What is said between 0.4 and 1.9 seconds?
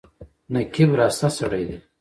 نقيب راسته سړی دی.